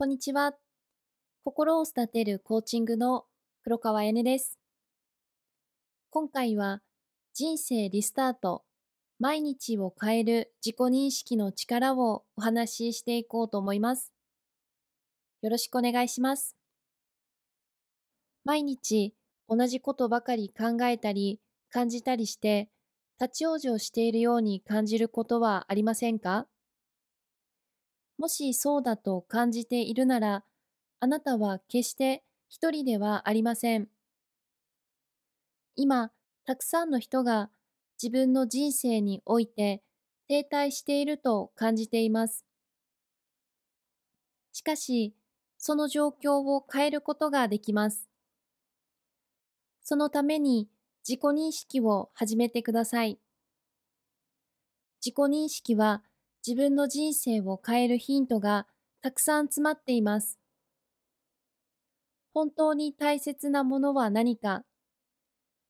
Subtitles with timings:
[0.00, 0.54] こんにちは。
[1.42, 3.24] 心を育てるコーチングの
[3.64, 4.56] 黒川えねです。
[6.10, 6.82] 今回は
[7.34, 8.62] 人生リスタート、
[9.18, 14.12] 毎日を変える自己認識の力をお話ししていこうと思います。
[15.42, 16.54] よろしくお願いします。
[18.44, 19.16] 毎日
[19.48, 21.40] 同じことばかり考えたり
[21.72, 22.70] 感じたりして
[23.20, 26.46] 立ち往生しているように感じることはありませんか？
[28.18, 30.44] もしそうだと感じているなら、
[31.00, 33.88] あなたは決して一人ではありません。
[35.76, 36.12] 今、
[36.44, 37.50] たくさんの人が
[38.02, 39.82] 自分の人生において
[40.26, 42.44] 停滞していると感じています。
[44.52, 45.14] しかし、
[45.56, 48.08] その状況を変えることができます。
[49.82, 50.68] そのために
[51.08, 53.18] 自己認識を始めてください。
[55.00, 56.02] 自己認識は
[56.46, 58.66] 自分の人生を変えるヒントが
[59.02, 60.38] たくさん詰まっています。
[62.32, 64.64] 本当に大切なものは何か？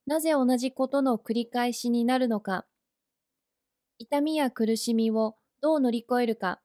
[0.07, 2.67] なぜ同じことの繰り返しになるのか？
[3.99, 6.61] 痛みや苦しみをどう乗り越えるか？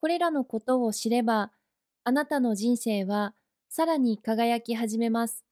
[0.00, 1.52] これらのことを知れば、
[2.04, 3.34] あなたの人生は
[3.68, 5.44] さらに輝き始めます。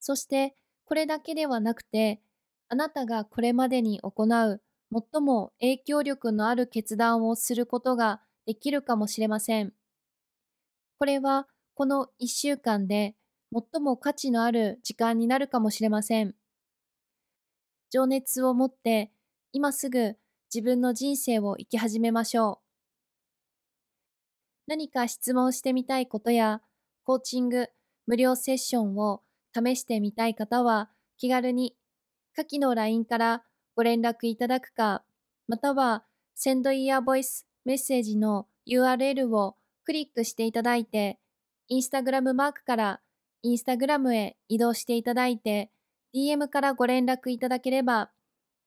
[0.00, 0.54] そして、
[0.86, 2.20] これだけではなくて、
[2.68, 9.72] あなたがこれまでに行う最も影響力のある決断をすることができるかもしれません。
[10.98, 13.16] これはこの1週間で
[13.52, 16.34] 最も価値のある時間になるかもしれません。
[17.90, 19.12] 情熱を持って
[19.52, 20.16] 今すぐ
[20.54, 22.66] 自分の人生を生き始めましょう。
[24.68, 26.60] 何か質問してみたいことや
[27.04, 27.68] コーチング
[28.06, 29.22] 無料セッションを
[29.54, 31.76] 試してみたい方は気軽に
[32.34, 33.44] 下記の LINE から
[33.76, 35.04] ご連絡いただくか、
[35.48, 41.18] または Send Your Voice メッセージの URL をクリックしていただいて、
[41.68, 43.00] インスタグラムマークから
[43.42, 45.70] インスタグラムへ移動していただいて、
[46.14, 48.10] DM からご連絡いただければ、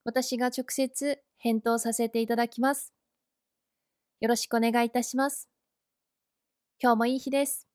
[0.06, 2.94] 私が直接返答させていただきます。
[4.20, 5.50] よろしくお願いいたします。
[6.82, 7.69] 今日もいい日です。